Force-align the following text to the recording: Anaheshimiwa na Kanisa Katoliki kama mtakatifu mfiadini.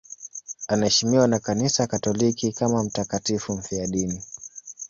Anaheshimiwa 0.67 1.27
na 1.27 1.39
Kanisa 1.39 1.87
Katoliki 1.87 2.51
kama 2.53 2.83
mtakatifu 2.83 3.53
mfiadini. 3.53 4.23